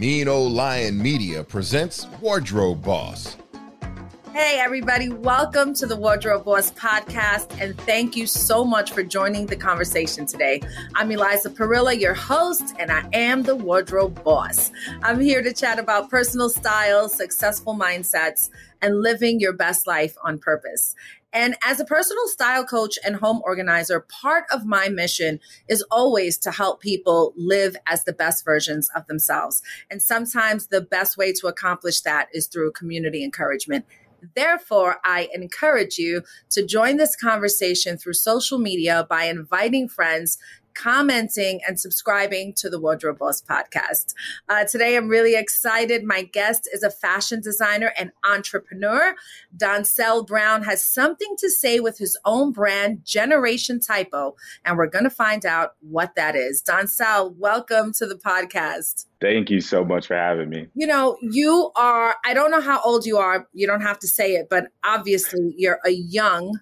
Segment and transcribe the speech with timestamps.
[0.00, 3.36] Mean Old Lion Media presents Wardrobe Boss.
[4.32, 9.44] Hey, everybody, welcome to the Wardrobe Boss podcast, and thank you so much for joining
[9.44, 10.62] the conversation today.
[10.94, 14.72] I'm Eliza Perilla, your host, and I am the Wardrobe Boss.
[15.02, 18.48] I'm here to chat about personal style, successful mindsets,
[18.80, 20.94] and living your best life on purpose.
[21.32, 26.36] And as a personal style coach and home organizer, part of my mission is always
[26.38, 29.62] to help people live as the best versions of themselves.
[29.90, 33.84] And sometimes the best way to accomplish that is through community encouragement.
[34.34, 40.38] Therefore, I encourage you to join this conversation through social media by inviting friends
[40.80, 44.14] commenting and subscribing to the Wardrobe Boss podcast.
[44.48, 46.04] Uh, today, I'm really excited.
[46.04, 49.14] My guest is a fashion designer and entrepreneur.
[49.54, 55.04] Doncel Brown has something to say with his own brand, Generation Typo, and we're going
[55.04, 56.62] to find out what that is.
[56.62, 59.04] Doncel, welcome to the podcast.
[59.20, 60.68] Thank you so much for having me.
[60.74, 63.46] You know, you are, I don't know how old you are.
[63.52, 66.58] You don't have to say it, but obviously you're a young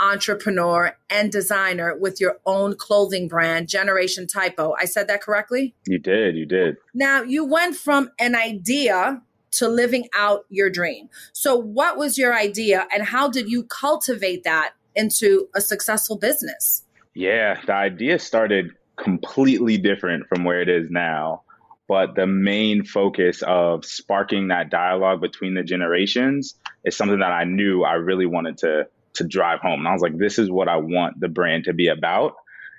[0.00, 4.74] entrepreneur and designer with your own clothing brand, Generation Typo.
[4.80, 5.74] I said that correctly?
[5.86, 6.76] You did, you did.
[6.94, 11.08] Now, you went from an idea to living out your dream.
[11.32, 16.84] So, what was your idea and how did you cultivate that into a successful business?
[17.14, 21.42] Yeah, the idea started completely different from where it is now.
[21.88, 27.44] But the main focus of sparking that dialogue between the generations is something that I
[27.44, 29.80] knew I really wanted to to drive home.
[29.80, 32.34] And I was like, this is what I want the brand to be about.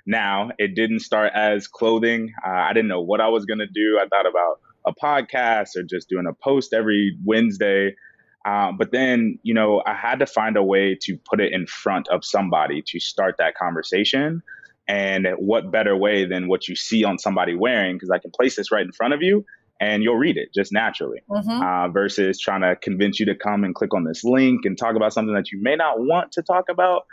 [0.06, 2.32] Now, it didn't start as clothing.
[2.44, 4.00] Uh, I didn't know what I was going to do.
[4.00, 7.94] I thought about a podcast or just doing a post every Wednesday.
[8.46, 11.66] Um, but then, you know, I had to find a way to put it in
[11.66, 14.42] front of somebody to start that conversation.
[14.86, 17.96] And what better way than what you see on somebody wearing?
[17.96, 19.44] Because I can place this right in front of you
[19.80, 21.50] and you'll read it just naturally mm-hmm.
[21.50, 24.96] uh, versus trying to convince you to come and click on this link and talk
[24.96, 27.06] about something that you may not want to talk about.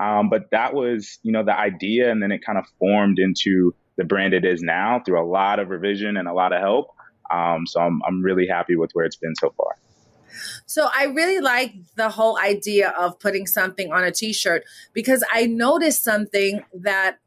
[0.00, 2.10] Um, but that was, you know, the idea.
[2.10, 5.58] And then it kind of formed into the brand it is now through a lot
[5.58, 6.88] of revision and a lot of help.
[7.30, 9.76] Um, so I'm, I'm really happy with where it's been so far.
[10.64, 15.46] So I really like the whole idea of putting something on a t-shirt because I
[15.46, 17.18] noticed something that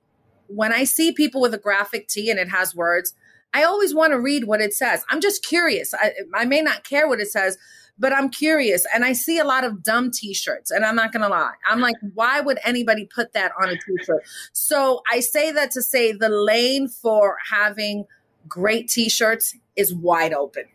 [0.47, 3.13] when I see people with a graphic tee and it has words,
[3.55, 5.05] I always want to read what it says.
[5.09, 5.93] I'm just curious.
[5.93, 7.57] I, I may not care what it says,
[7.97, 8.85] but I'm curious.
[8.93, 11.53] And I see a lot of dumb t shirts, and I'm not going to lie.
[11.65, 14.25] I'm like, why would anybody put that on a t shirt?
[14.51, 18.03] So I say that to say the lane for having
[18.45, 20.65] great t shirts is wide open.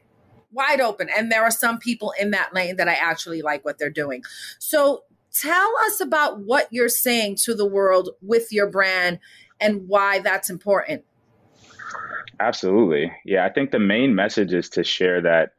[0.50, 1.10] Wide open.
[1.14, 4.24] And there are some people in that lane that I actually like what they're doing.
[4.58, 5.04] So
[5.38, 9.18] tell us about what you're saying to the world with your brand
[9.60, 11.04] and why that's important.
[12.40, 13.12] Absolutely.
[13.24, 15.50] Yeah, I think the main message is to share that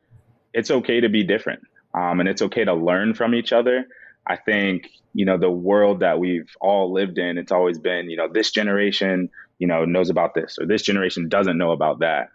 [0.53, 1.61] it's okay to be different
[1.93, 3.85] um, and it's okay to learn from each other.
[4.27, 8.17] I think, you know, the world that we've all lived in, it's always been, you
[8.17, 12.29] know, this generation, you know, knows about this or this generation doesn't know about that.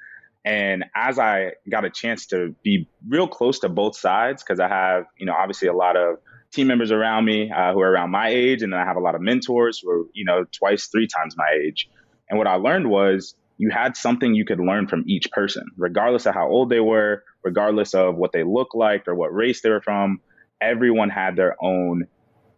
[0.45, 4.69] And as I got a chance to be real close to both sides, because I
[4.69, 6.19] have, you know, obviously a lot of
[6.53, 9.01] team members around me uh, who are around my age, and then I have a
[9.01, 11.89] lot of mentors who are, you know, twice, three times my age.
[12.31, 16.27] And what I learned was you had something you could learn from each person, regardless
[16.27, 19.71] of how old they were, regardless of what they looked like or what race they
[19.71, 20.21] were from.
[20.61, 22.07] Everyone had their own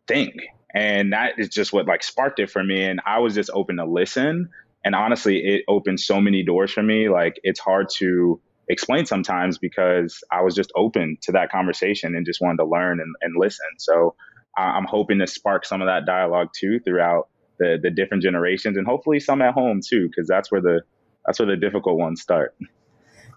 [0.06, 0.32] thing.
[0.74, 2.84] And that is just what like sparked it for me.
[2.84, 4.50] And I was just open to listen.
[4.84, 7.08] And honestly, it opened so many doors for me.
[7.08, 12.26] Like it's hard to explain sometimes because I was just open to that conversation and
[12.26, 13.66] just wanted to learn and, and listen.
[13.78, 14.14] So
[14.56, 17.28] I'm hoping to spark some of that dialogue too throughout
[17.58, 20.82] the the different generations and hopefully some at home too because that's where the
[21.28, 22.56] that's where the difficult ones start.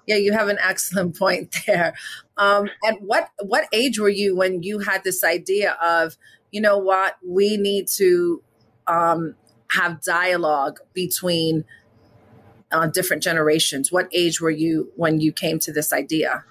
[0.07, 1.93] Yeah you have an excellent point there.
[2.37, 6.15] Um, at what what age were you when you had this idea of
[6.51, 8.41] you know what we need to
[8.87, 9.35] um,
[9.71, 11.65] have dialogue between
[12.71, 13.91] uh, different generations?
[13.91, 16.45] What age were you when you came to this idea?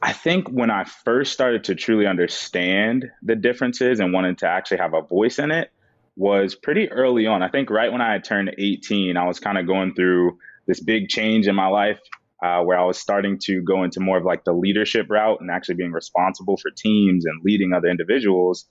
[0.00, 4.78] I think when I first started to truly understand the differences and wanted to actually
[4.78, 5.70] have a voice in it
[6.16, 7.42] was pretty early on.
[7.42, 11.08] I think right when I turned 18, I was kind of going through this big
[11.08, 12.00] change in my life
[12.42, 15.50] uh, where I was starting to go into more of like the leadership route and
[15.50, 18.66] actually being responsible for teams and leading other individuals.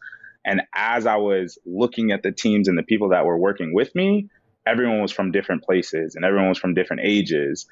[0.45, 3.93] And as I was looking at the teams and the people that were working with
[3.95, 4.29] me,
[4.65, 7.65] everyone was from different places and everyone was from different ages.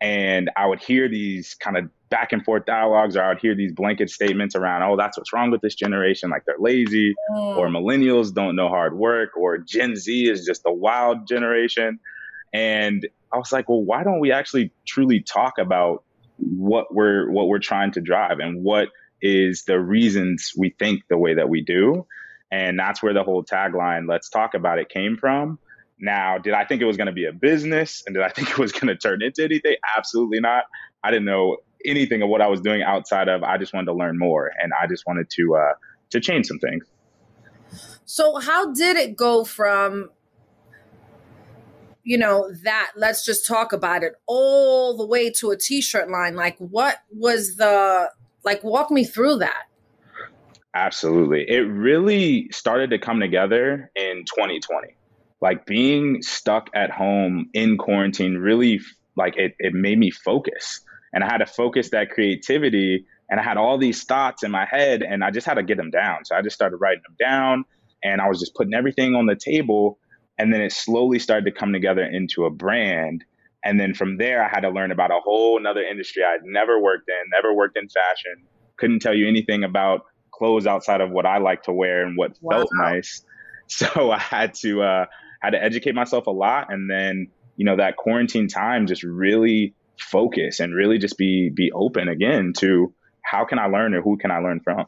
[0.00, 3.54] And I would hear these kind of back and forth dialogues, or I would hear
[3.54, 6.30] these blanket statements around, oh, that's what's wrong with this generation.
[6.30, 7.56] Like they're lazy, mm.
[7.56, 11.98] or millennials don't know hard work, or Gen Z is just a wild generation.
[12.52, 16.04] And I was like, well, why don't we actually truly talk about
[16.38, 18.88] what we're what we're trying to drive and what
[19.22, 22.06] is the reasons we think the way that we do?
[22.50, 25.58] And that's where the whole tagline, let's talk about it, came from.
[25.98, 28.50] Now, did I think it was going to be a business and did I think
[28.50, 29.76] it was going to turn into anything?
[29.96, 30.64] Absolutely not.
[31.02, 33.94] I didn't know anything of what I was doing outside of I just wanted to
[33.94, 35.74] learn more and I just wanted to uh,
[36.10, 36.84] to change some things.
[38.04, 40.10] So how did it go from
[42.06, 46.36] you know that let's just talk about it all the way to a t-shirt line
[46.36, 48.08] like what was the
[48.44, 49.64] like walk me through that
[50.72, 54.95] absolutely it really started to come together in 2020
[55.40, 58.80] like being stuck at home in quarantine really
[59.16, 60.80] like it, it made me focus.
[61.12, 64.66] And i had to focus that creativity and i had all these thoughts in my
[64.66, 66.24] head and i just had to get them down.
[66.24, 67.64] So i just started writing them down
[68.02, 69.98] and i was just putting everything on the table
[70.38, 73.24] and then it slowly started to come together into a brand.
[73.64, 76.80] And then from there i had to learn about a whole another industry i'd never
[76.80, 78.46] worked in never worked in fashion.
[78.76, 80.02] Couldn't tell you anything about
[80.32, 82.58] clothes outside of what i like to wear and what wow.
[82.58, 83.22] felt nice.
[83.68, 85.06] So i had to uh,
[85.40, 89.74] had to educate myself a lot and then you know that quarantine time just really
[89.98, 92.92] focus and really just be be open again to
[93.22, 94.86] how can i learn or who can i learn from.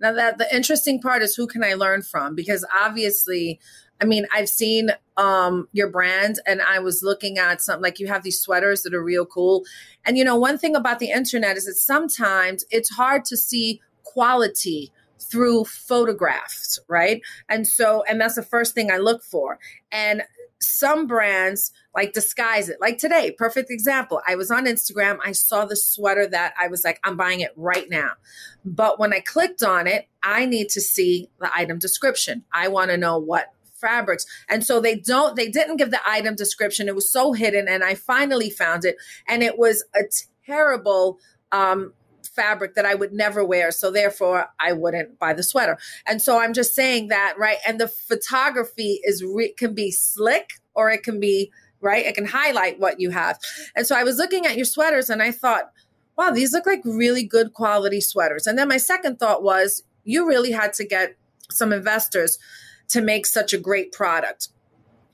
[0.00, 2.34] Now that the interesting part is who can i learn from?
[2.34, 3.60] Because obviously
[4.00, 8.08] i mean i've seen um your brand and i was looking at something like you
[8.08, 9.64] have these sweaters that are real cool.
[10.04, 13.80] And you know one thing about the internet is that sometimes it's hard to see
[14.04, 14.90] quality
[15.30, 17.22] through photographs, right?
[17.48, 19.58] And so, and that's the first thing I look for.
[19.90, 20.22] And
[20.60, 22.78] some brands like disguise it.
[22.80, 24.20] Like today, perfect example.
[24.26, 27.52] I was on Instagram, I saw the sweater that I was like, I'm buying it
[27.56, 28.12] right now.
[28.64, 32.44] But when I clicked on it, I need to see the item description.
[32.52, 34.24] I want to know what fabrics.
[34.48, 36.88] And so they don't, they didn't give the item description.
[36.88, 37.66] It was so hidden.
[37.68, 38.96] And I finally found it.
[39.26, 40.02] And it was a
[40.46, 41.18] terrible
[41.50, 41.92] um,
[42.34, 43.70] fabric that I would never wear.
[43.70, 45.78] So therefore, I wouldn't buy the sweater.
[46.06, 47.58] And so I'm just saying that, right?
[47.66, 51.50] And the photography is re- can be slick or it can be
[51.80, 52.06] right.
[52.06, 53.38] It can highlight what you have.
[53.76, 55.72] And so I was looking at your sweaters and I thought,
[56.16, 58.46] wow, these look like really good quality sweaters.
[58.46, 61.16] And then my second thought was, you really had to get
[61.50, 62.38] some investors
[62.88, 64.48] to make such a great product.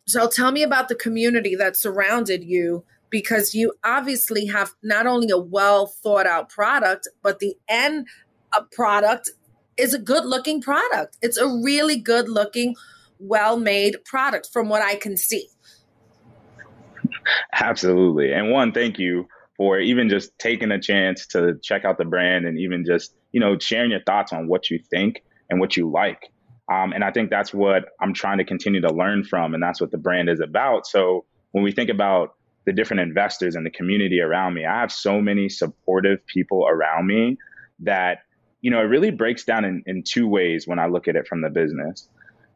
[0.07, 5.31] So tell me about the community that surrounded you because you obviously have not only
[5.31, 8.07] a well thought out product, but the end
[8.53, 9.31] uh, product
[9.77, 11.17] is a good looking product.
[11.23, 12.75] It's a really good looking,
[13.19, 15.49] well made product from what I can see.
[17.53, 18.33] Absolutely.
[18.33, 22.47] And one, thank you for even just taking a chance to check out the brand
[22.47, 25.91] and even just, you know, sharing your thoughts on what you think and what you
[25.91, 26.31] like.
[26.71, 29.55] Um, and I think that's what I'm trying to continue to learn from.
[29.55, 30.87] And that's what the brand is about.
[30.87, 32.35] So when we think about
[32.69, 34.67] the different investors and the community around me.
[34.67, 37.39] I have so many supportive people around me
[37.79, 38.19] that,
[38.61, 41.27] you know, it really breaks down in, in two ways when I look at it
[41.27, 42.07] from the business.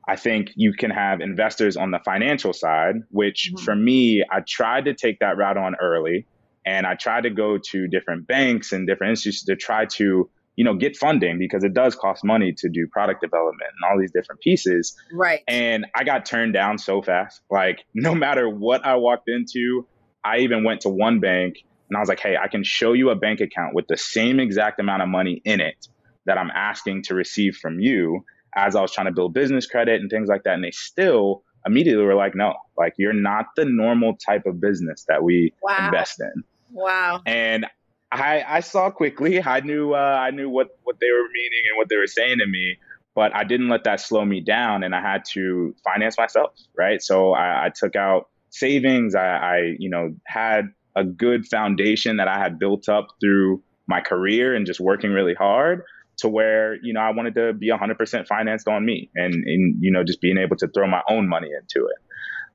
[0.07, 3.65] I think you can have investors on the financial side, which mm-hmm.
[3.65, 6.27] for me, I tried to take that route on early.
[6.67, 10.65] And I tried to go to different banks and different institutions to try to you
[10.65, 14.13] know, get funding because it does cost money to do product development and all these
[14.13, 14.95] different pieces.
[15.13, 15.41] Right.
[15.49, 17.41] And I got turned down so fast.
[17.51, 19.87] Like, no matter what I walked into,
[20.25, 23.11] I even went to one bank and I was like, hey, I can show you
[23.11, 25.89] a bank account with the same exact amount of money in it
[26.25, 28.25] that I'm asking to receive from you
[28.55, 30.55] as I was trying to build business credit and things like that.
[30.55, 35.05] And they still immediately were like, no, like you're not the normal type of business
[35.09, 35.87] that we wow.
[35.87, 36.45] invest in.
[36.71, 37.23] Wow.
[37.27, 37.67] And
[38.13, 39.43] I, I saw quickly.
[39.43, 42.39] I knew uh, I knew what what they were meaning and what they were saying
[42.39, 42.79] to me,
[43.15, 46.53] but I didn't let that slow me down, and I had to finance myself.
[46.77, 49.15] Right, so I, I took out savings.
[49.15, 54.01] I, I you know had a good foundation that I had built up through my
[54.01, 55.83] career and just working really hard
[56.19, 59.91] to where you know I wanted to be 100% financed on me and, and you
[59.91, 61.99] know just being able to throw my own money into it.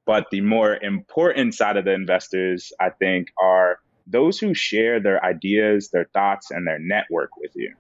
[0.06, 5.24] But the more important side of the investors, I think, are those who share their
[5.24, 7.76] ideas, their thoughts, and their network with you.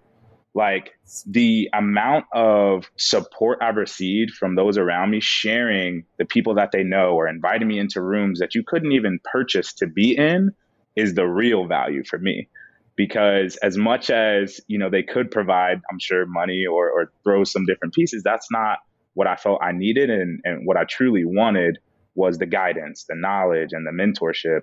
[0.57, 0.97] Like
[1.27, 6.83] the amount of support I've received from those around me, sharing the people that they
[6.83, 10.49] know or inviting me into rooms that you couldn't even purchase to be in,
[10.95, 12.49] is the real value for me.
[12.95, 17.43] Because as much as you know they could provide, I'm sure money or, or throw
[17.43, 18.79] some different pieces, that's not
[19.13, 21.77] what I felt I needed and, and what I truly wanted
[22.15, 24.61] was the guidance, the knowledge, and the mentorship.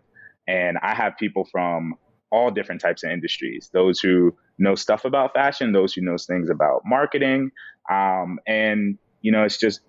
[0.48, 1.94] And I have people from
[2.32, 6.50] all different types of industries those who know stuff about fashion, those who know things
[6.50, 7.50] about marketing.
[7.90, 9.80] Um, and, you know, it's just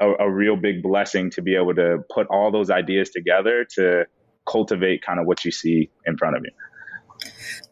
[0.00, 4.04] a, a real big blessing to be able to put all those ideas together to
[4.46, 6.50] cultivate kind of what you see in front of you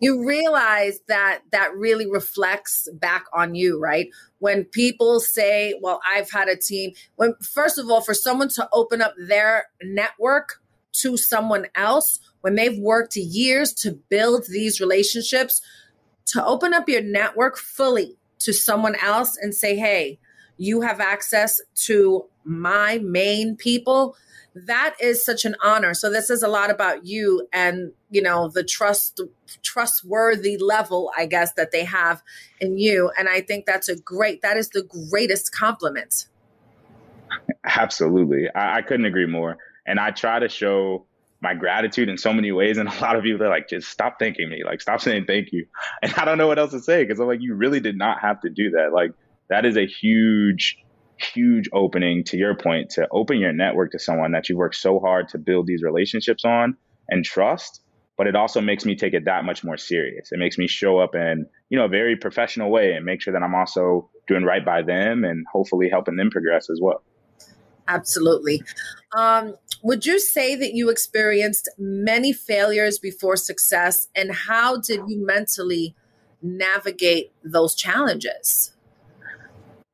[0.00, 6.30] you realize that that really reflects back on you right when people say well i've
[6.30, 10.61] had a team when first of all for someone to open up their network
[10.92, 15.61] to someone else when they've worked years to build these relationships
[16.26, 20.19] to open up your network fully to someone else and say hey
[20.57, 24.17] you have access to my main people
[24.55, 25.95] that is such an honor.
[25.95, 29.21] So this is a lot about you and you know the trust
[29.62, 32.23] trustworthy level i guess that they have
[32.61, 33.11] in you.
[33.19, 36.26] And i think that's a great that is the greatest compliment.
[37.64, 38.49] Absolutely.
[38.55, 39.57] I, I couldn't agree more.
[39.87, 41.07] And i try to show
[41.42, 44.18] my gratitude in so many ways and a lot of people are like just stop
[44.18, 45.66] thanking me like stop saying thank you.
[46.02, 48.20] And i don't know what else to say because i'm like you really did not
[48.20, 48.92] have to do that.
[48.92, 49.12] Like
[49.49, 50.78] that is a huge
[51.18, 54.99] huge opening to your point to open your network to someone that you worked so
[54.99, 56.76] hard to build these relationships on
[57.08, 57.80] and trust
[58.18, 60.32] but it also makes me take it that much more serious.
[60.32, 63.32] It makes me show up in you know a very professional way and make sure
[63.32, 67.02] that i'm also doing right by them and hopefully helping them progress as well
[67.89, 68.62] absolutely
[69.17, 75.25] um, would you say that you experienced many failures before success and how did you
[75.25, 75.95] mentally
[76.43, 78.73] navigate those challenges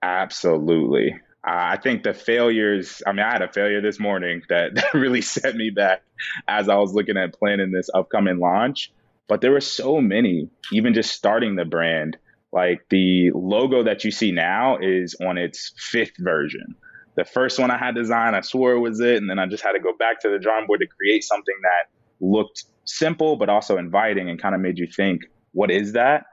[0.03, 1.19] Absolutely.
[1.45, 5.23] I think the failures, I mean, I had a failure this morning that, that really
[5.23, 6.03] set me back
[6.47, 8.93] as I was looking at planning this upcoming launch.
[9.29, 12.17] But there were so many, even just starting the brand.
[12.51, 16.77] Like the logo that you see now is on its fifth version.
[17.19, 19.17] The first one I had designed, I swore it was it.
[19.17, 21.55] And then I just had to go back to the drawing board to create something
[21.63, 26.27] that looked simple, but also inviting and kind of made you think, what is that?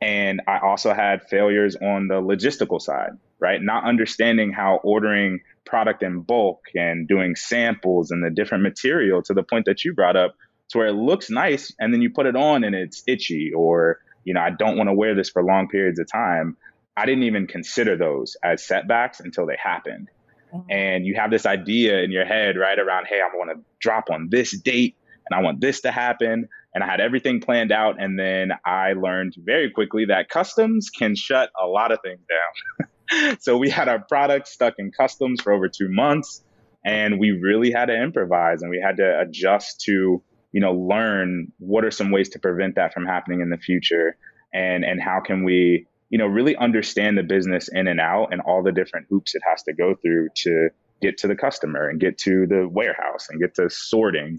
[0.00, 3.60] And I also had failures on the logistical side, right?
[3.60, 9.34] Not understanding how ordering product in bulk and doing samples and the different material to
[9.34, 10.36] the point that you brought up
[10.70, 13.98] to where it looks nice and then you put it on and it's itchy or,
[14.24, 16.56] you know, I don't want to wear this for long periods of time.
[16.96, 20.08] I didn't even consider those as setbacks until they happened.
[20.54, 20.70] Mm-hmm.
[20.70, 24.10] And you have this idea in your head, right, around, hey, I want to drop
[24.10, 24.96] on this date
[25.28, 28.02] and I want this to happen and I had everything planned out.
[28.02, 33.36] And then I learned very quickly that customs can shut a lot of things down.
[33.40, 36.42] so we had our product stuck in customs for over two months,
[36.84, 41.52] and we really had to improvise and we had to adjust to, you know, learn
[41.58, 44.16] what are some ways to prevent that from happening in the future,
[44.52, 48.40] and and how can we, you know, really understand the business in and out and
[48.40, 50.68] all the different hoops it has to go through to
[51.02, 54.38] get to the customer and get to the warehouse and get to sorting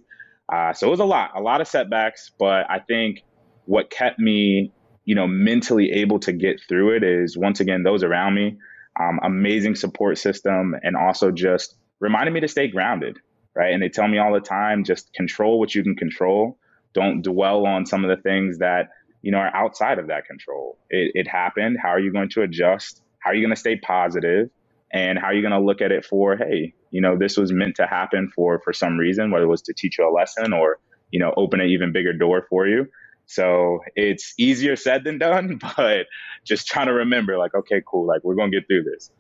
[0.51, 3.24] uh, so it was a lot, a lot of setbacks, but I think
[3.65, 4.72] what kept me,
[5.03, 8.58] you know, mentally able to get through it is once again those around me,
[9.00, 13.17] um, amazing support system, and also just reminded me to stay grounded,
[13.55, 13.74] right?
[13.74, 16.60] And they tell me all the time, just control what you can control.
[16.94, 18.89] Don't dwell on some of the things that
[19.25, 20.77] you know are outside of that control.
[20.89, 21.77] It, it happened.
[21.82, 23.01] How are you going to adjust?
[23.20, 24.50] How are you going to stay positive?
[24.96, 27.51] and how are you going to look at it for hey you know this was
[27.51, 30.53] meant to happen for for some reason whether it was to teach you a lesson
[30.53, 30.79] or
[31.12, 32.88] you know open an even bigger door for you
[33.27, 36.08] so it's easier said than done but
[36.44, 39.12] just trying to remember like okay cool like we're going to get through this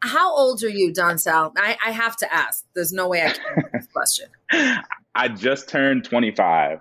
[0.00, 3.42] how old are you Doncel I, I have to ask there's no way i can
[3.56, 4.28] answer this question
[5.14, 6.80] i just turned 25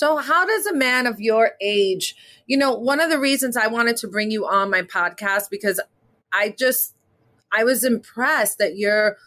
[0.00, 2.16] so, how does a man of your age,
[2.46, 5.78] you know, one of the reasons I wanted to bring you on my podcast because
[6.32, 6.94] I just,
[7.52, 9.18] I was impressed that you're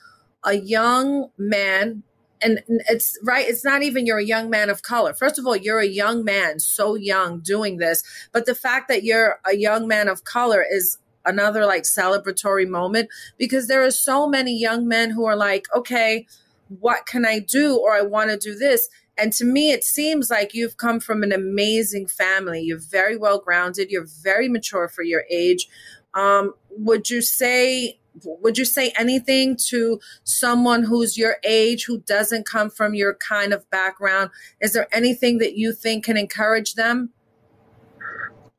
[0.44, 2.01] a young man
[2.42, 5.13] and it's right it's not even you're a young man of color.
[5.13, 9.03] First of all you're a young man so young doing this but the fact that
[9.03, 14.27] you're a young man of color is another like celebratory moment because there are so
[14.27, 16.25] many young men who are like okay
[16.79, 17.77] what can i do?
[17.77, 18.89] Or i want to do this.
[19.17, 22.62] And to me it seems like you've come from an amazing family.
[22.62, 23.91] You're very well grounded.
[23.91, 25.67] You're very mature for your age.
[26.13, 32.46] Um, would you say would you say anything to someone who's your age who doesn't
[32.46, 34.29] come from your kind of background?
[34.62, 37.10] Is there anything that you think can encourage them?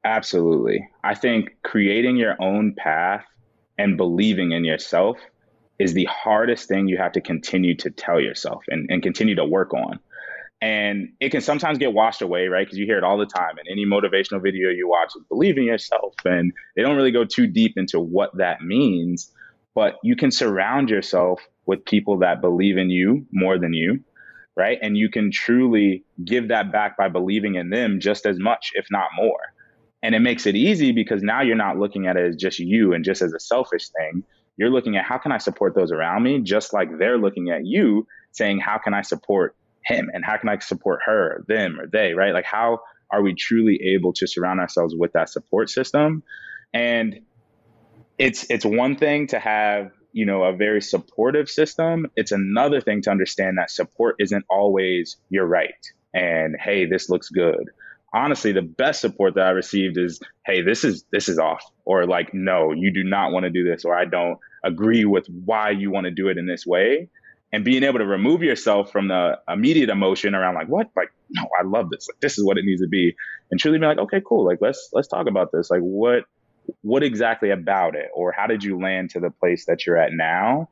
[0.04, 0.86] Absolutely.
[1.02, 3.24] I think creating your own path
[3.78, 5.16] and believing in yourself
[5.78, 9.44] is the hardest thing you have to continue to tell yourself and, and continue to
[9.44, 9.98] work on.
[10.60, 12.64] And it can sometimes get washed away, right?
[12.66, 13.58] Because you hear it all the time.
[13.58, 16.14] And any motivational video you watch is believe in yourself.
[16.24, 19.30] And they don't really go too deep into what that means.
[19.74, 24.00] But you can surround yourself with people that believe in you more than you,
[24.56, 24.78] right?
[24.80, 28.86] And you can truly give that back by believing in them just as much, if
[28.90, 29.40] not more.
[30.02, 32.92] And it makes it easy because now you're not looking at it as just you
[32.92, 34.22] and just as a selfish thing.
[34.56, 37.66] You're looking at how can I support those around me, just like they're looking at
[37.66, 40.10] you saying, how can I support him?
[40.12, 42.32] And how can I support her, them, or they, right?
[42.32, 42.80] Like, how
[43.10, 46.22] are we truly able to surround ourselves with that support system?
[46.72, 47.20] And
[48.18, 52.10] it's it's one thing to have you know a very supportive system.
[52.16, 55.74] It's another thing to understand that support isn't always you're right.
[56.12, 57.70] And hey this looks good
[58.14, 61.62] honestly the best support that i received is hey this is this is off.
[61.84, 65.26] Or like no you do not want to do this or i don't agree with
[65.26, 67.10] why you want to do it in this way.
[67.52, 70.88] And being able to remove yourself from the immediate emotion around like what?
[70.96, 72.08] Like no i love this.
[72.08, 73.14] Like this is what it needs to be.
[73.50, 74.44] And truly be like okay cool.
[74.46, 75.70] Like let's let's talk about this.
[75.70, 76.24] Like what
[76.80, 78.08] what exactly about it?
[78.14, 80.70] Or how did you land to the place that you're at now?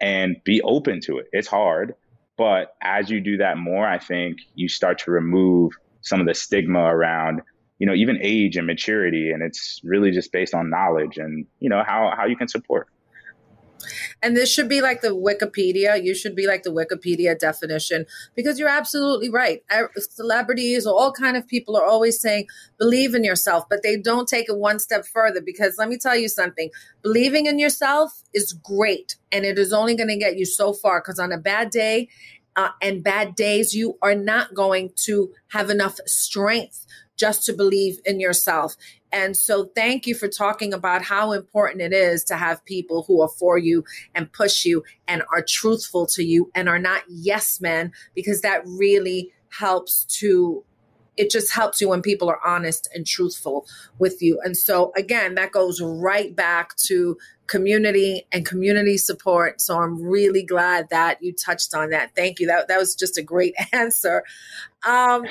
[0.00, 1.26] And be open to it.
[1.32, 1.94] It's hard
[2.38, 6.34] but as you do that more i think you start to remove some of the
[6.34, 7.40] stigma around
[7.78, 11.68] you know even age and maturity and it's really just based on knowledge and you
[11.68, 12.88] know how how you can support
[14.22, 16.02] and this should be like the Wikipedia.
[16.02, 19.62] You should be like the Wikipedia definition because you're absolutely right.
[19.96, 22.46] Celebrities or all kind of people are always saying
[22.78, 26.16] believe in yourself, but they don't take it one step further because let me tell
[26.16, 26.70] you something.
[27.02, 31.00] Believing in yourself is great and it is only going to get you so far
[31.00, 32.08] because on a bad day
[32.56, 37.98] uh, and bad days, you are not going to have enough strength just to believe
[38.04, 38.76] in yourself.
[39.12, 43.20] And so, thank you for talking about how important it is to have people who
[43.20, 47.60] are for you and push you and are truthful to you and are not yes
[47.60, 50.64] men, because that really helps to
[51.16, 53.66] it just helps you when people are honest and truthful
[53.98, 54.40] with you.
[54.42, 57.18] And so, again, that goes right back to
[57.52, 59.60] community and community support.
[59.60, 62.16] So, I'm really glad that you touched on that.
[62.16, 62.46] Thank you.
[62.46, 64.24] That, that was just a great answer.
[64.86, 65.26] Um,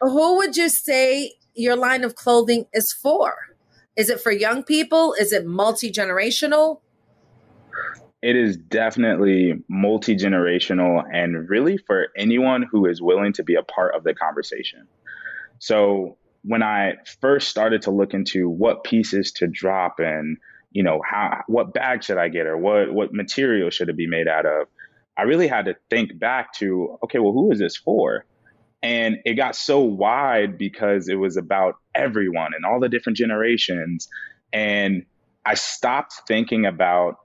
[0.00, 3.34] who would you say your line of clothing is for?
[3.96, 5.14] Is it for young people?
[5.14, 6.80] Is it multi generational?
[8.22, 13.62] It is definitely multi generational and really for anyone who is willing to be a
[13.62, 14.86] part of the conversation.
[15.58, 20.36] So, when I first started to look into what pieces to drop and
[20.74, 24.08] you know how what bag should I get or what what material should it be
[24.08, 24.66] made out of,
[25.16, 28.26] I really had to think back to okay, well, who is this for?
[28.82, 34.08] And it got so wide because it was about everyone and all the different generations.
[34.52, 35.06] And
[35.46, 37.16] I stopped thinking about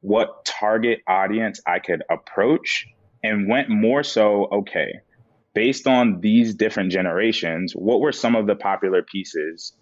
[0.00, 2.86] what target audience I could approach
[3.22, 5.00] and went more so, okay,
[5.54, 9.74] based on these different generations, what were some of the popular pieces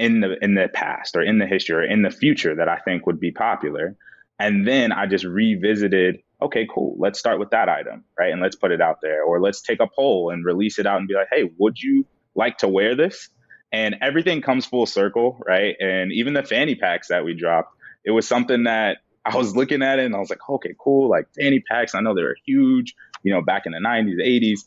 [0.00, 2.78] in the in the past or in the history or in the future that I
[2.78, 3.96] think would be popular?
[4.38, 8.32] And then I just revisited okay, cool, let's start with that item, right?
[8.32, 9.22] And let's put it out there.
[9.22, 12.06] Or let's take a poll and release it out and be like, hey, would you
[12.34, 13.28] like to wear this?
[13.72, 15.76] And everything comes full circle, right?
[15.78, 19.82] And even the fanny packs that we dropped, it was something that I was looking
[19.82, 21.94] at it and I was like, okay, cool, like fanny packs.
[21.94, 24.60] I know they were huge, you know, back in the 90s, 80s.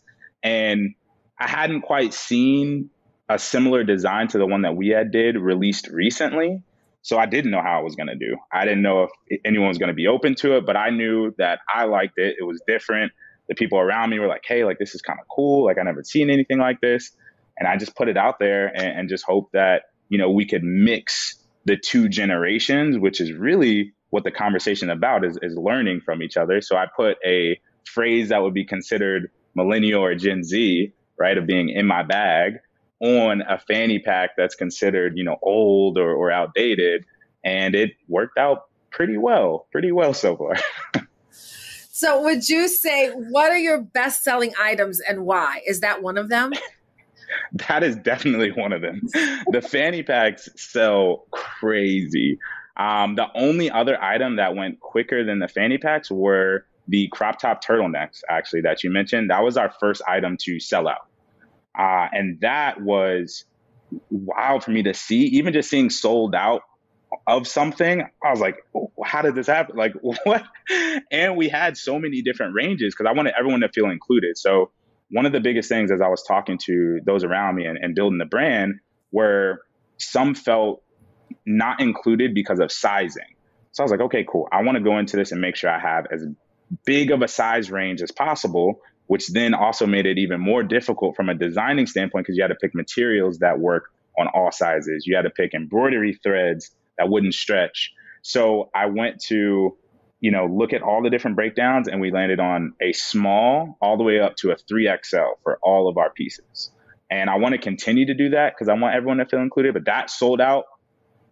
[0.44, 0.94] And
[1.40, 2.90] I hadn't quite seen
[3.30, 6.62] a similar design to the one that we had did released recently.
[7.02, 8.38] So I didn't know how I was going to do.
[8.52, 11.34] I didn't know if anyone was going to be open to it, but I knew
[11.38, 12.38] that I liked it.
[12.40, 13.12] It was different.
[13.50, 15.66] The people around me were like, hey, like this is kind of cool.
[15.66, 17.12] Like I never seen anything like this.
[17.58, 20.46] And I just put it out there and, and just hope that, you know, we
[20.46, 26.02] could mix the two generations, which is really what the conversation about is, is learning
[26.02, 26.62] from each other.
[26.62, 31.46] So I put a phrase that would be considered millennial or Gen Z, right, of
[31.46, 32.60] being in my bag
[33.04, 37.04] on a fanny pack that's considered, you know, old or, or outdated.
[37.44, 40.56] And it worked out pretty well, pretty well so far.
[41.92, 45.62] so would you say what are your best selling items and why?
[45.68, 46.54] Is that one of them?
[47.68, 49.02] that is definitely one of them.
[49.52, 52.40] the fanny packs sell crazy.
[52.78, 57.40] Um, the only other item that went quicker than the fanny packs were the crop
[57.40, 59.30] top turtlenecks, actually, that you mentioned.
[59.30, 61.08] That was our first item to sell out.
[61.78, 63.46] Uh, and that was
[64.10, 66.62] wild for me to see, even just seeing sold out
[67.28, 68.02] of something.
[68.02, 68.58] I was like,
[69.04, 69.76] how did this happen?
[69.76, 70.44] Like, what?
[71.12, 74.38] And we had so many different ranges because I wanted everyone to feel included.
[74.38, 74.72] So,
[75.10, 77.94] one of the biggest things as I was talking to those around me and, and
[77.94, 78.80] building the brand
[79.12, 79.62] were
[79.98, 80.82] some felt
[81.46, 83.36] not included because of sizing.
[83.74, 84.48] So I was like, okay, cool.
[84.52, 86.26] I want to go into this and make sure I have as
[86.86, 91.16] big of a size range as possible, which then also made it even more difficult
[91.16, 95.06] from a designing standpoint because you had to pick materials that work on all sizes.
[95.06, 97.92] You had to pick embroidery threads that wouldn't stretch.
[98.22, 99.78] So I went to,
[100.20, 103.98] you know, look at all the different breakdowns and we landed on a small all
[103.98, 106.72] the way up to a 3XL for all of our pieces.
[107.12, 109.74] And I want to continue to do that because I want everyone to feel included.
[109.74, 110.66] But that sold out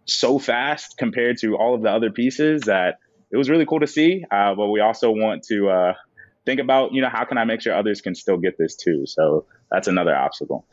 [0.04, 2.98] so fast compared to all of the other pieces that
[3.30, 4.24] it was really cool to see.
[4.30, 5.94] Uh, but we also want to uh,
[6.44, 9.06] think about, you know, how can I make sure others can still get this too?
[9.06, 10.66] So that's another obstacle.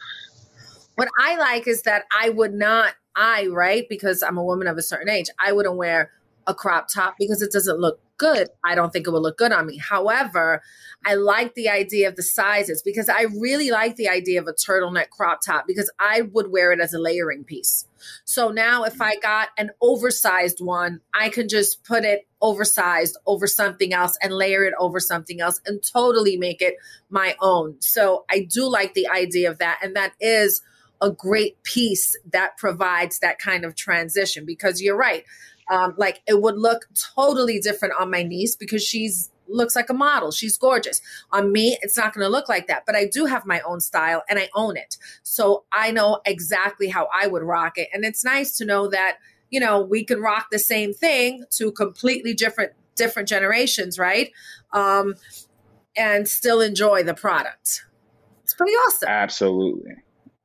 [0.96, 4.78] What I like is that I would not, I, right, because I'm a woman of
[4.78, 6.12] a certain age, I wouldn't wear
[6.48, 8.50] a crop top because it doesn't look good.
[8.64, 9.78] I don't think it would look good on me.
[9.78, 10.62] However,
[11.04, 14.54] I like the idea of the sizes because I really like the idea of a
[14.54, 17.88] turtleneck crop top because I would wear it as a layering piece.
[18.26, 23.48] So now if I got an oversized one, I can just put it oversized over
[23.48, 26.76] something else and layer it over something else and totally make it
[27.10, 27.78] my own.
[27.80, 29.80] So I do like the idea of that.
[29.82, 30.62] And that is
[31.02, 35.24] a great piece that provides that kind of transition because you're right.
[35.70, 39.94] Um, like it would look totally different on my niece because she's looks like a
[39.94, 40.32] model.
[40.32, 41.02] She's gorgeous.
[41.32, 42.86] On me, it's not going to look like that.
[42.86, 44.98] But I do have my own style and I own it.
[45.24, 47.90] So I know exactly how I would rock it.
[47.94, 49.18] And it's nice to know that,
[49.50, 54.32] you know, we can rock the same thing to completely different different generations, right?
[54.74, 55.16] Um,
[55.96, 57.86] and still enjoy the product.
[58.44, 59.10] It's pretty awesome.
[59.10, 59.96] Absolutely.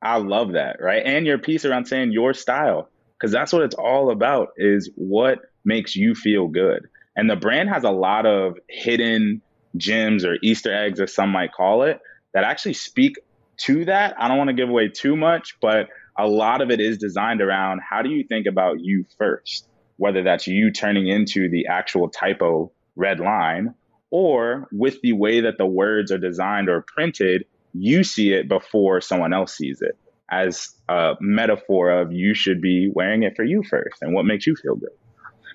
[0.01, 1.03] I love that, right?
[1.05, 5.39] And your piece around saying your style because that's what it's all about is what
[5.63, 6.87] makes you feel good.
[7.15, 9.41] And the brand has a lot of hidden
[9.77, 11.99] gems or Easter eggs, as some might call it,
[12.33, 13.15] that actually speak
[13.57, 14.15] to that.
[14.19, 17.41] I don't want to give away too much, but a lot of it is designed
[17.41, 22.09] around how do you think about you first, whether that's you turning into the actual
[22.09, 23.73] typo red line
[24.11, 29.01] or with the way that the words are designed or printed, you see it before
[29.01, 29.97] someone else sees it
[30.29, 34.47] as a metaphor of you should be wearing it for you first and what makes
[34.47, 34.89] you feel good.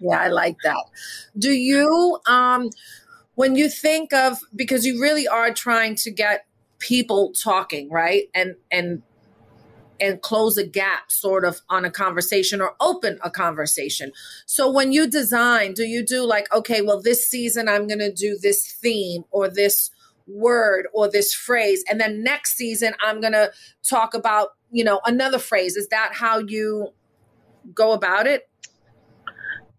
[0.01, 0.83] Yeah, I like that.
[1.39, 2.71] Do you um
[3.35, 6.47] when you think of because you really are trying to get
[6.79, 8.25] people talking, right?
[8.35, 9.03] And and
[10.01, 14.13] and close a gap sort of on a conversation or open a conversation.
[14.47, 18.13] So when you design, do you do like okay, well this season I'm going to
[18.13, 19.91] do this theme or this
[20.27, 23.53] word or this phrase and then next season I'm going to
[23.83, 25.77] talk about you know, another phrase.
[25.77, 26.93] Is that how you
[27.75, 28.49] go about it?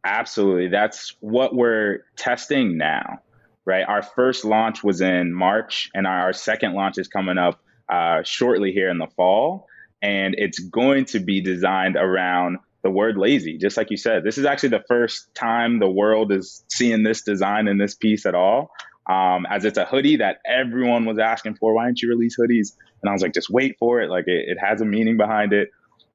[0.04, 0.67] Absolutely.
[0.67, 3.19] That's what we're testing now,
[3.65, 3.86] right?
[3.88, 8.71] Our first launch was in March, and our second launch is coming up uh, shortly
[8.71, 9.67] here in the fall.
[10.01, 13.60] And it's going to be designed around the word lazy.
[13.60, 17.21] Just like you said, this is actually the first time the world is seeing this
[17.21, 18.71] design in this piece at all.
[19.12, 21.74] Um, as it's a hoodie that everyone was asking for.
[21.74, 22.71] Why didn't you release hoodies?
[23.02, 24.10] And I was like, just wait for it.
[24.10, 25.69] Like it, it has a meaning behind it.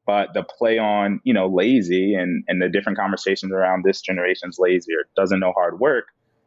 [0.07, 4.57] But the play on, you know, lazy and, and the different conversations around this generation's
[4.59, 6.07] lazy or doesn't know hard work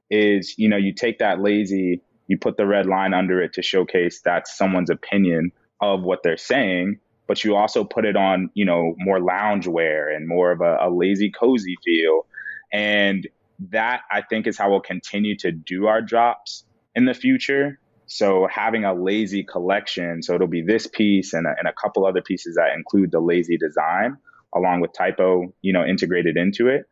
[0.09, 3.61] is, you know, you take that lazy, you put the red line under it to
[3.61, 6.99] showcase that's someone's opinion of what they're saying.
[7.27, 10.77] But you also put it on, you know, more lounge wear and more of a,
[10.81, 12.25] a lazy, cozy feel.
[12.73, 13.27] And
[13.69, 16.63] that I think is how we'll continue to do our drops
[16.95, 17.79] in the future
[18.11, 22.07] so having a lazy collection, so it'll be this piece and a, and a couple
[22.07, 24.17] other pieces that include the lazy design
[24.53, 26.85] along with typo, you know, integrated into it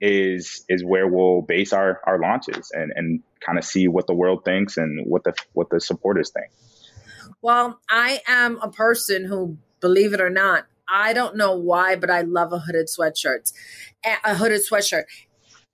[0.00, 4.14] is is where we'll base our our launches and and kind of see what the
[4.14, 6.50] world thinks and what the what the supporters think.
[7.42, 12.10] Well, I am a person who believe it or not, I don't know why, but
[12.10, 13.52] I love a hooded sweatshirt,
[14.24, 15.04] a hooded sweatshirt.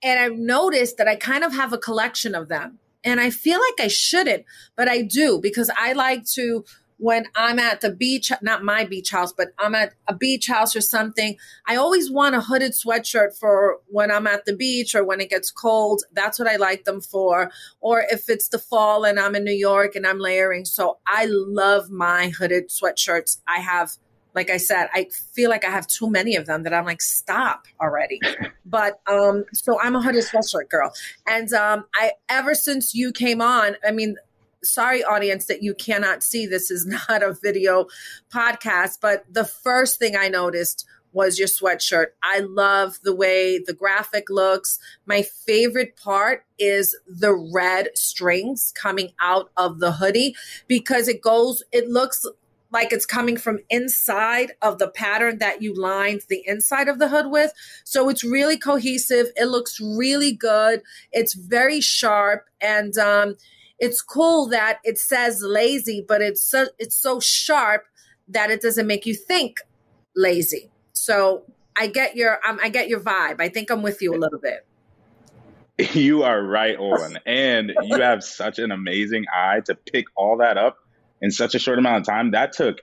[0.02, 2.78] And I've noticed that I kind of have a collection of them.
[3.04, 4.44] And I feel like I shouldn't,
[4.76, 6.64] but I do because I like to
[6.98, 10.74] when I'm at the beach, not my beach house, but I'm at a beach house
[10.74, 15.04] or something, I always want a hooded sweatshirt for when I'm at the beach or
[15.04, 16.02] when it gets cold.
[16.12, 17.50] That's what I like them for.
[17.80, 20.64] Or if it's the fall and I'm in New York and I'm layering.
[20.64, 23.38] So I love my hooded sweatshirts.
[23.46, 23.96] I have
[24.34, 27.00] like I said, I feel like I have too many of them that I'm like,
[27.00, 28.20] stop already.
[28.66, 30.92] but um, so I'm a hooded sweatshirt girl,
[31.26, 34.16] and um, I ever since you came on, I mean,
[34.62, 37.86] sorry audience that you cannot see this is not a video
[38.32, 42.08] podcast, but the first thing I noticed was your sweatshirt.
[42.22, 44.78] I love the way the graphic looks.
[45.06, 50.36] My favorite part is the red strings coming out of the hoodie
[50.66, 52.26] because it goes, it looks
[52.70, 57.08] like it's coming from inside of the pattern that you lined the inside of the
[57.08, 57.52] hood with.
[57.84, 59.28] So it's really cohesive.
[59.36, 60.82] It looks really good.
[61.12, 63.36] It's very sharp and um,
[63.78, 67.84] it's cool that it says lazy, but it's so it's so sharp
[68.28, 69.58] that it doesn't make you think
[70.14, 70.70] lazy.
[70.92, 71.44] So
[71.76, 73.40] I get your um, I get your vibe.
[73.40, 74.64] I think I'm with you a little bit.
[75.92, 80.58] You are right on, and you have such an amazing eye to pick all that
[80.58, 80.78] up
[81.20, 82.32] in such a short amount of time.
[82.32, 82.78] That took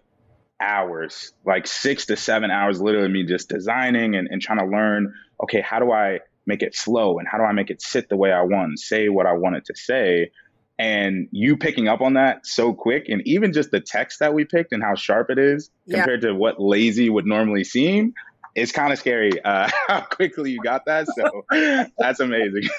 [0.59, 5.13] hours, like six to seven hours, literally me just designing and, and trying to learn.
[5.43, 8.17] Okay, how do I make it flow, and how do I make it sit the
[8.17, 10.31] way I want, say what I want it to say?
[10.77, 14.43] and you picking up on that so quick and even just the text that we
[14.43, 15.97] picked and how sharp it is yeah.
[15.97, 18.13] compared to what lazy would normally seem
[18.55, 21.07] it's kind of scary uh, how quickly you got that.
[21.15, 21.45] So
[21.97, 22.69] that's amazing.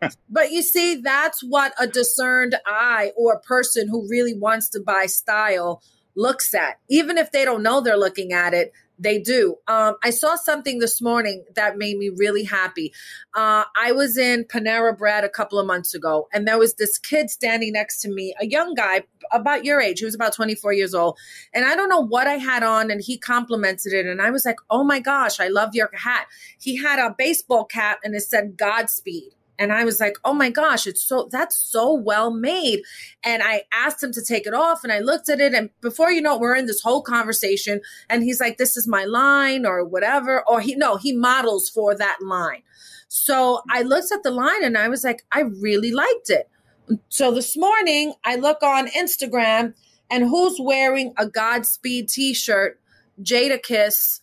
[0.30, 4.80] but you see, that's what a discerned eye or a person who really wants to
[4.80, 5.82] buy style
[6.16, 6.80] looks at.
[6.88, 9.56] Even if they don't know they're looking at it, they do.
[9.68, 12.92] Um, I saw something this morning that made me really happy.
[13.34, 16.98] Uh, I was in Panera Bread a couple of months ago, and there was this
[16.98, 20.00] kid standing next to me, a young guy about your age.
[20.00, 21.16] He was about 24 years old.
[21.52, 24.06] And I don't know what I had on, and he complimented it.
[24.06, 26.26] And I was like, oh my gosh, I love your hat.
[26.58, 29.32] He had a baseball cap, and it said Godspeed.
[29.58, 32.82] And I was like, oh my gosh, it's so, that's so well made.
[33.24, 35.54] And I asked him to take it off and I looked at it.
[35.54, 37.80] And before you know it, we're in this whole conversation.
[38.08, 40.44] And he's like, this is my line or whatever.
[40.48, 42.62] Or he, no, he models for that line.
[43.08, 46.48] So I looked at the line and I was like, I really liked it.
[47.08, 49.74] So this morning I look on Instagram
[50.10, 52.80] and who's wearing a Godspeed t shirt?
[53.22, 54.20] Jadakiss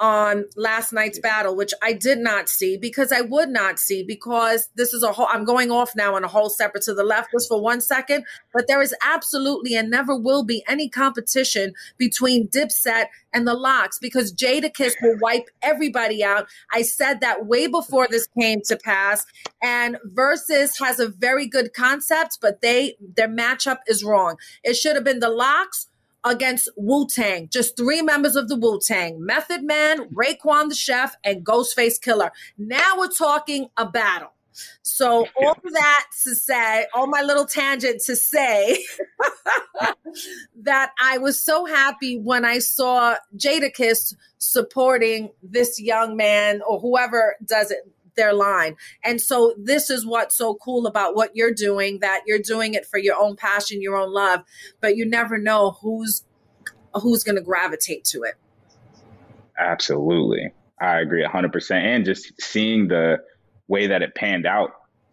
[0.00, 4.68] on last night's battle, which I did not see because I would not see because
[4.74, 7.30] this is a whole, I'm going off now on a whole separate to the left
[7.32, 12.48] just for one second, but there is absolutely and never will be any competition between
[12.48, 16.48] Dipset and the LOX because Jadakiss will wipe everybody out.
[16.72, 19.24] I said that way before this came to pass
[19.62, 24.36] and Verzuz has a very good concept, but they, their matchup is wrong.
[24.64, 25.88] It should have been the LOX
[26.24, 27.48] against Wu Tang.
[27.50, 32.30] Just three members of the Wu Tang Method Man, Raekwon the Chef, and Ghostface Killah.
[32.58, 34.30] Now we're talking a battle.
[34.82, 38.84] So, all that to say, all my little tangent to say
[40.62, 47.36] that I was so happy when I saw Jadakiss supporting this young man or whoever
[47.44, 47.78] does it,
[48.16, 48.76] their line.
[49.02, 52.86] And so this is what's so cool about what you're doing that you're doing it
[52.86, 54.42] for your own passion, your own love,
[54.80, 56.24] but you never know who's
[56.94, 58.34] who's going to gravitate to it.
[59.58, 60.52] Absolutely.
[60.80, 63.18] I agree 100% and just seeing the
[63.68, 64.70] way that it panned out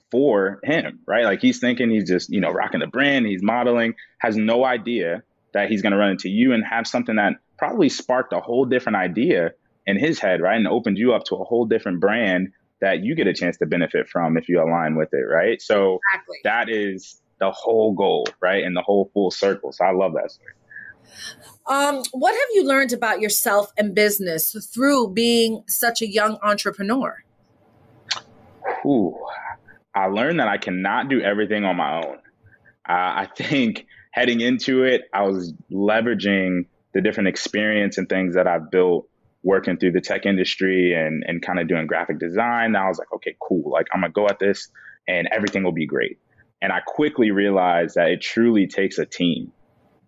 [0.10, 1.24] for him, right?
[1.24, 5.24] Like he's thinking he's just, you know, rocking the brand, he's modeling, has no idea
[5.54, 8.66] that he's going to run into you and have something that probably sparked a whole
[8.66, 9.52] different idea
[9.86, 10.58] in his head, right?
[10.58, 13.66] And opened you up to a whole different brand that you get a chance to
[13.66, 15.62] benefit from if you align with it, right?
[15.62, 16.38] So exactly.
[16.44, 18.64] that is the whole goal, right?
[18.64, 19.72] And the whole full circle.
[19.72, 20.54] So I love that story.
[21.68, 27.24] Um, what have you learned about yourself and business through being such a young entrepreneur?
[28.86, 29.18] Ooh,
[29.94, 32.18] I learned that I cannot do everything on my own.
[32.88, 38.48] Uh, I think heading into it, I was leveraging the different experience and things that
[38.48, 39.08] I've built
[39.44, 42.76] working through the tech industry and and kind of doing graphic design.
[42.76, 43.72] I was like, okay, cool.
[43.72, 44.70] Like I'm gonna go at this
[45.08, 46.20] and everything will be great.
[46.62, 49.52] And I quickly realized that it truly takes a team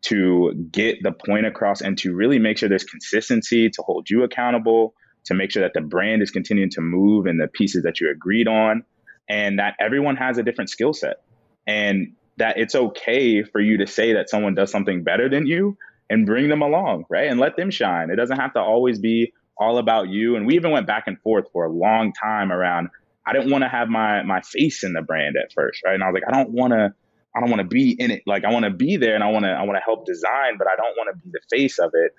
[0.03, 4.23] to get the point across and to really make sure there's consistency to hold you
[4.23, 4.93] accountable,
[5.25, 8.11] to make sure that the brand is continuing to move and the pieces that you
[8.11, 8.83] agreed on,
[9.29, 11.23] and that everyone has a different skill set.
[11.65, 15.77] And that it's okay for you to say that someone does something better than you
[16.13, 17.27] and bring them along, right?
[17.27, 18.11] And let them shine.
[18.11, 20.35] It doesn't have to always be all about you.
[20.35, 22.89] And we even went back and forth for a long time around
[23.25, 25.93] I didn't want to have my my face in the brand at first, right?
[25.93, 26.93] And I was like, I don't want to
[27.35, 28.23] I don't want to be in it.
[28.27, 30.57] Like I want to be there and I want to I want to help design,
[30.57, 32.11] but I don't want to be the face of it.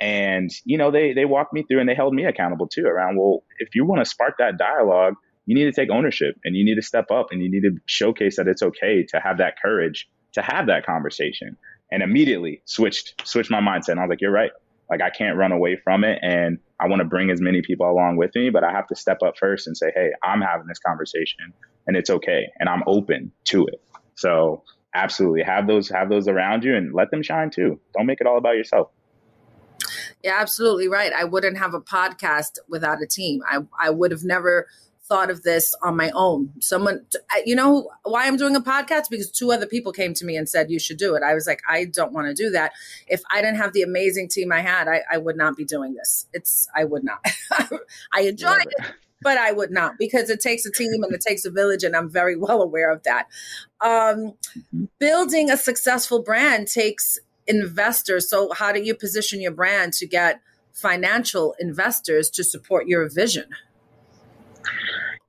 [0.00, 3.16] And you know, they they walked me through and they held me accountable too around,
[3.16, 5.14] well, if you want to spark that dialogue,
[5.46, 7.78] you need to take ownership and you need to step up and you need to
[7.86, 11.56] showcase that it's okay to have that courage to have that conversation
[11.90, 13.90] and immediately switched switched my mindset.
[13.90, 14.50] And I was like, you're right.
[14.90, 17.90] Like I can't run away from it, and I want to bring as many people
[17.90, 20.66] along with me, but I have to step up first and say, hey, I'm having
[20.66, 21.52] this conversation,
[21.86, 23.82] and it's okay, and I'm open to it.
[24.14, 24.62] So
[24.94, 27.78] absolutely have those have those around you and let them shine too.
[27.94, 28.90] Don't make it all about yourself.
[30.24, 31.12] Yeah, absolutely right.
[31.12, 33.40] I wouldn't have a podcast without a team.
[33.48, 34.66] I I would have never
[35.08, 36.52] thought of this on my own.
[36.60, 37.06] Someone,
[37.44, 40.48] you know, why I'm doing a podcast because two other people came to me and
[40.48, 41.22] said you should do it.
[41.22, 42.72] I was like, I don't want to do that.
[43.06, 45.94] If I didn't have the amazing team I had, I, I would not be doing
[45.94, 46.26] this.
[46.32, 47.24] It's I would not.
[48.12, 48.68] I enjoy it.
[48.78, 48.86] it
[49.20, 51.96] but I would not because it takes a team and it takes a village, and
[51.96, 53.26] I'm very well aware of that.
[53.80, 54.84] Um, mm-hmm.
[54.98, 58.28] building a successful brand takes investors.
[58.28, 60.40] So, how do you position your brand to get
[60.72, 63.46] financial investors to support your vision?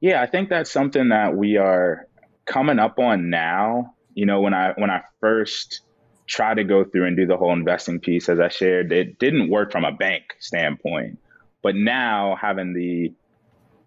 [0.01, 2.07] Yeah, I think that's something that we are
[2.45, 3.95] coming up on now.
[4.13, 5.81] You know, when I when I first
[6.27, 9.49] tried to go through and do the whole investing piece, as I shared, it didn't
[9.49, 11.19] work from a bank standpoint.
[11.61, 13.13] But now having the,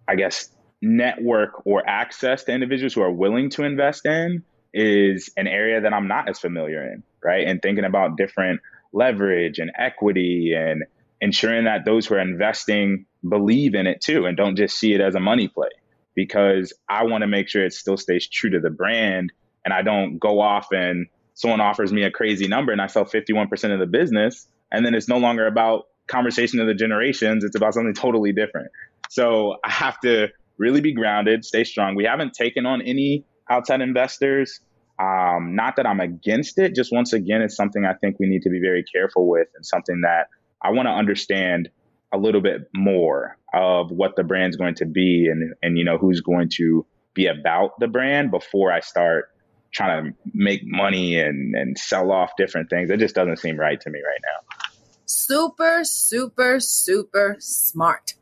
[0.08, 0.50] I guess,
[0.82, 4.42] network or access to individuals who are willing to invest in
[4.74, 7.46] is an area that I'm not as familiar in, right?
[7.46, 8.60] And thinking about different
[8.92, 10.84] leverage and equity and
[11.20, 15.00] ensuring that those who are investing believe in it too and don't just see it
[15.00, 15.68] as a money play
[16.14, 19.32] because I want to make sure it still stays true to the brand
[19.64, 23.04] and I don't go off and someone offers me a crazy number and I sell
[23.04, 27.56] 51% of the business and then it's no longer about conversation of the generations it's
[27.56, 28.68] about something totally different.
[29.08, 31.94] So I have to really be grounded stay strong.
[31.94, 34.60] We haven't taken on any outside investors.
[34.98, 38.42] Um, not that I'm against it just once again it's something I think we need
[38.42, 40.28] to be very careful with and something that
[40.60, 41.70] I want to understand
[42.12, 45.98] a little bit more of what the brand's going to be and and you know
[45.98, 49.30] who's going to be about the brand before I start
[49.72, 52.90] trying to make money and and sell off different things.
[52.90, 54.66] It just doesn't seem right to me right now.
[55.06, 58.14] Super, super, super smart.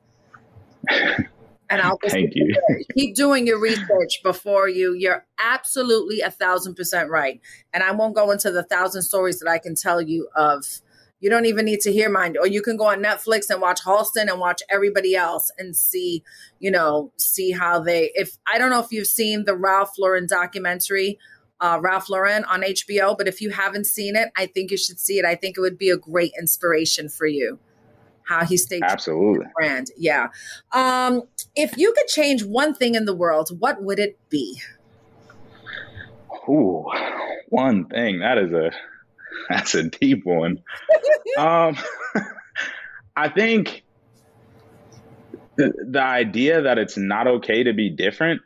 [1.70, 2.52] And I'll thank you.
[2.96, 4.92] Keep doing your research before you.
[4.92, 7.40] You're absolutely a thousand percent right.
[7.72, 10.64] And I won't go into the thousand stories that I can tell you of
[11.20, 12.36] you don't even need to hear mine.
[12.38, 16.22] Or you can go on Netflix and watch Halston and watch everybody else and see,
[16.58, 20.26] you know, see how they if I don't know if you've seen the Ralph Lauren
[20.26, 21.18] documentary,
[21.60, 24.98] uh, Ralph Lauren on HBO, but if you haven't seen it, I think you should
[24.98, 25.24] see it.
[25.24, 27.58] I think it would be a great inspiration for you.
[28.26, 29.88] How he stayed absolutely brand.
[29.96, 30.28] Yeah.
[30.72, 31.24] Um,
[31.56, 34.60] if you could change one thing in the world, what would it be?
[36.48, 36.86] Ooh,
[37.48, 38.20] one thing.
[38.20, 38.70] That is a
[39.48, 40.62] That's a deep one.
[41.38, 41.76] um,
[43.16, 43.82] I think
[45.56, 48.42] the, the idea that it's not okay to be different,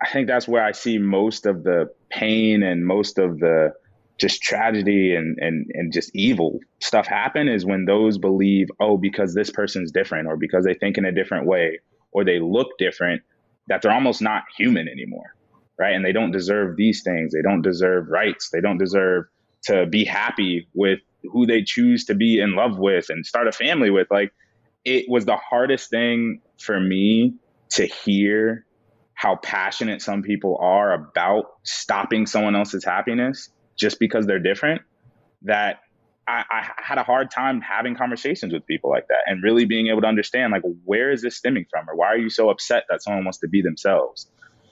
[0.00, 3.74] I think that's where I see most of the pain and most of the
[4.18, 9.34] just tragedy and, and, and just evil stuff happen is when those believe, oh, because
[9.34, 11.80] this person's different or because they think in a different way
[12.12, 13.22] or they look different,
[13.68, 15.34] that they're almost not human anymore.
[15.78, 15.94] Right.
[15.94, 17.32] And they don't deserve these things.
[17.32, 18.50] They don't deserve rights.
[18.50, 19.24] They don't deserve
[19.64, 21.00] to be happy with
[21.32, 24.08] who they choose to be in love with and start a family with.
[24.10, 24.32] Like
[24.84, 27.34] it was the hardest thing for me
[27.70, 28.64] to hear
[29.14, 34.82] how passionate some people are about stopping someone else's happiness just because they're different
[35.42, 35.80] that
[36.26, 39.88] I, I, had a hard time having conversations with people like that and really being
[39.88, 42.84] able to understand like where is this stemming from or why are you so upset
[42.88, 44.30] that someone wants to be themselves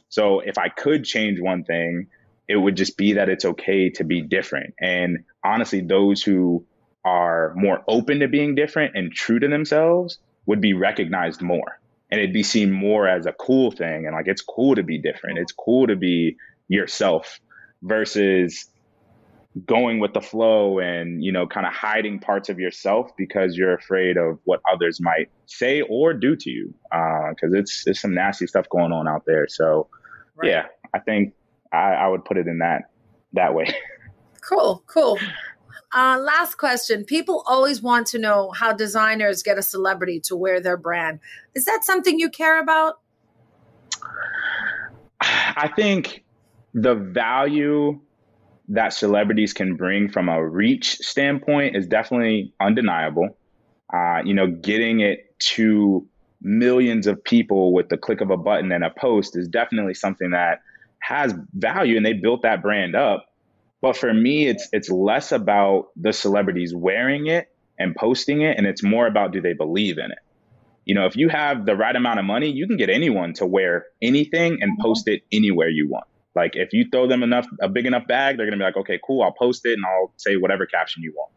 [0.09, 2.07] so if i could change one thing
[2.48, 4.74] it would just be that it's okay to be different.
[4.80, 6.64] And honestly, those who
[7.04, 11.78] are more open to being different and true to themselves would be recognized more.
[12.11, 14.06] And it'd be seen more as a cool thing.
[14.06, 15.38] And like, it's cool to be different.
[15.38, 16.37] It's cool to be
[16.68, 17.38] yourself
[17.82, 18.66] versus
[19.66, 23.74] going with the flow and, you know, kind of hiding parts of yourself because you're
[23.74, 26.72] afraid of what others might say or do to you.
[26.92, 29.46] Uh, cause it's, it's some nasty stuff going on out there.
[29.48, 29.88] So
[30.37, 30.50] right.
[30.50, 31.34] yeah, I think
[31.72, 32.90] I, I would put it in that
[33.33, 33.66] that way.
[34.40, 35.18] Cool, cool.
[35.94, 37.04] Uh, last question.
[37.04, 41.20] People always want to know how designers get a celebrity to wear their brand.
[41.54, 43.00] Is that something you care about?
[45.20, 46.24] I think
[46.72, 48.00] the value
[48.68, 53.37] that celebrities can bring from a reach standpoint is definitely undeniable.
[53.92, 56.07] Uh, you know, getting it to
[56.42, 60.31] millions of people with the click of a button and a post is definitely something
[60.31, 60.61] that
[61.00, 63.26] has value and they built that brand up.
[63.80, 68.66] But for me, it's it's less about the celebrities wearing it and posting it, and
[68.66, 70.18] it's more about do they believe in it.
[70.84, 73.46] You know, if you have the right amount of money, you can get anyone to
[73.46, 74.82] wear anything and mm-hmm.
[74.82, 76.07] post it anywhere you want.
[76.34, 78.99] Like if you throw them enough a big enough bag, they're gonna be like, okay,
[79.05, 81.32] cool, I'll post it and I'll say whatever caption you want.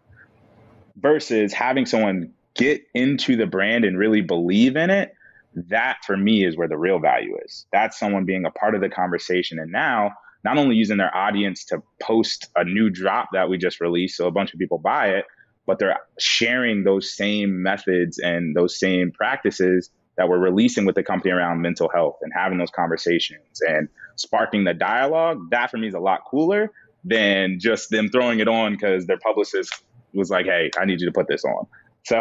[0.96, 5.14] Versus having someone get into the brand and really believe in it
[5.54, 7.66] that for me is where the real value is.
[7.72, 9.60] That's someone being a part of the conversation.
[9.60, 10.12] And now,
[10.44, 14.28] not only using their audience to post a new drop that we just released, so
[14.28, 15.26] a bunch of people buy it,
[15.68, 21.04] but they're sharing those same methods and those same practices that we're releasing with the
[21.04, 25.88] company around mental health and having those conversations and sparking the dialogue, that for me
[25.88, 26.72] is a lot cooler
[27.04, 29.84] than just them throwing it on because their publicist
[30.14, 31.68] was like, hey, I need you to put this on.
[32.04, 32.18] So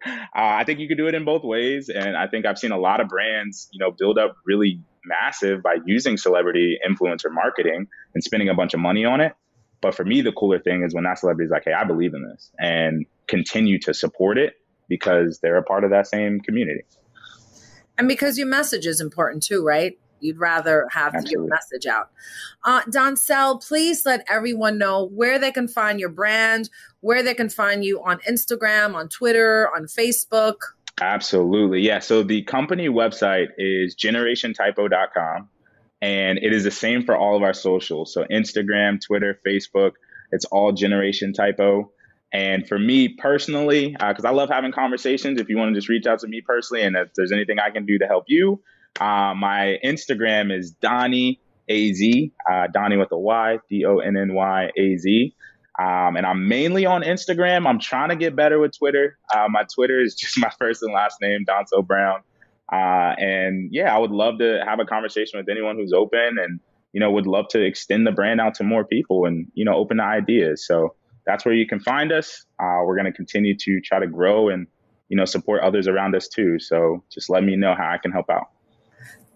[0.06, 1.88] uh, I think you could do it in both ways.
[1.88, 5.62] And I think I've seen a lot of brands, you know, build up really massive
[5.62, 9.32] by using celebrity influencer marketing and spending a bunch of money on it.
[9.80, 12.14] But for me, the cooler thing is when that celebrity is like, hey, I believe
[12.14, 14.54] in this and continue to support it
[14.88, 16.84] because they're a part of that same community.
[17.98, 19.98] And because your message is important too, right?
[20.24, 22.10] You'd rather have your message out.
[22.64, 26.70] Uh, Doncel, please let everyone know where they can find your brand,
[27.00, 30.54] where they can find you on Instagram, on Twitter, on Facebook.
[30.98, 31.82] Absolutely.
[31.82, 31.98] Yeah.
[31.98, 35.50] So the company website is generationtypo.com
[36.00, 38.14] and it is the same for all of our socials.
[38.14, 39.92] So Instagram, Twitter, Facebook,
[40.32, 41.90] it's all Generation Typo.
[42.32, 45.88] And for me personally, because uh, I love having conversations, if you want to just
[45.88, 48.62] reach out to me personally and if there's anything I can do to help you,
[49.00, 52.02] uh, my Instagram is Donny Az,
[52.50, 55.34] uh, Donny with a Y, D O N N Y A Z.
[55.76, 57.66] Um, and I'm mainly on Instagram.
[57.66, 59.18] I'm trying to get better with Twitter.
[59.34, 62.20] Uh, my Twitter is just my first and last name, Doncel Brown.
[62.72, 66.60] Uh, and yeah, I would love to have a conversation with anyone who's open and,
[66.92, 69.74] you know, would love to extend the brand out to more people and, you know,
[69.74, 70.66] open to ideas.
[70.66, 70.94] So
[71.26, 72.44] that's where you can find us.
[72.60, 74.66] Uh, we're going to continue to try to grow and,
[75.08, 76.58] you know, support others around us too.
[76.58, 78.53] So just let me know how I can help out.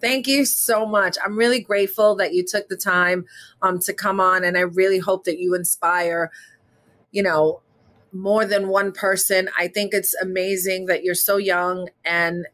[0.00, 1.16] Thank you so much.
[1.24, 3.26] I'm really grateful that you took the time
[3.62, 6.30] um, to come on, and I really hope that you inspire,
[7.10, 7.62] you know,
[8.12, 9.48] more than one person.
[9.58, 12.46] I think it's amazing that you're so young and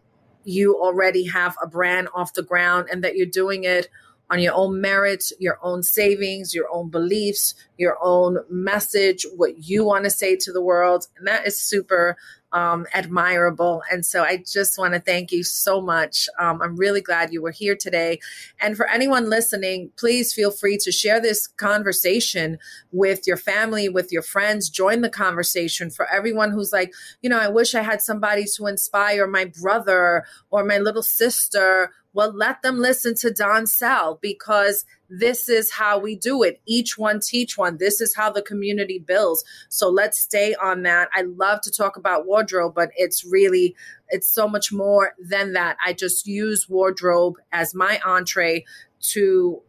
[0.44, 3.88] you already have a brand off the ground and that you're doing it
[4.30, 9.84] on your own merit, your own savings, your own beliefs, your own message, what you
[9.84, 11.06] want to say to the world.
[11.16, 12.16] And that is super
[12.54, 13.82] um, admirable.
[13.90, 16.28] And so I just want to thank you so much.
[16.38, 18.20] Um, I'm really glad you were here today.
[18.60, 22.58] And for anyone listening, please feel free to share this conversation
[22.92, 24.70] with your family, with your friends.
[24.70, 28.66] Join the conversation for everyone who's like, you know, I wish I had somebody to
[28.66, 35.48] inspire my brother or my little sister well, let them listen to Doncel because this
[35.48, 36.60] is how we do it.
[36.64, 37.76] Each one teach one.
[37.78, 39.44] This is how the community builds.
[39.68, 41.08] So let's stay on that.
[41.12, 43.74] I love to talk about wardrobe, but it's really
[44.08, 45.76] it's so much more than that.
[45.84, 48.64] I just use wardrobe as my entree
[49.12, 49.60] to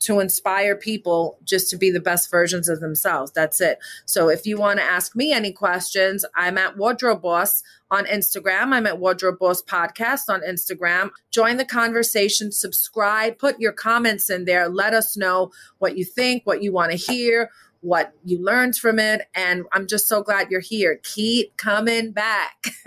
[0.00, 3.30] to inspire people just to be the best versions of themselves.
[3.32, 3.78] That's it.
[4.06, 8.72] So if you want to ask me any questions, I'm at Wardrobe Boss on Instagram.
[8.72, 11.10] I'm at Wardrobe Boss Podcast on Instagram.
[11.30, 14.68] Join the conversation, subscribe, put your comments in there.
[14.68, 18.98] Let us know what you think, what you want to hear, what you learned from
[18.98, 19.22] it.
[19.34, 21.00] And I'm just so glad you're here.
[21.02, 22.64] Keep coming back.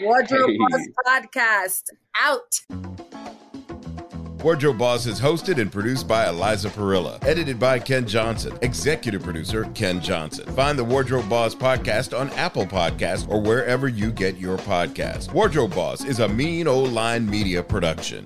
[0.00, 0.58] Wardrobe hey.
[0.70, 1.82] Boss Podcast
[2.18, 3.05] out.
[4.46, 7.18] Wardrobe Boss is hosted and produced by Eliza Parilla.
[7.24, 8.56] Edited by Ken Johnson.
[8.62, 10.46] Executive producer Ken Johnson.
[10.54, 15.32] Find the Wardrobe Boss podcast on Apple Podcasts or wherever you get your podcasts.
[15.32, 18.24] Wardrobe Boss is a mean old line media production.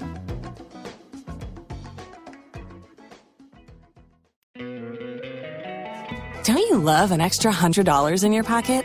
[6.44, 8.84] Don't you love an extra $100 in your pocket?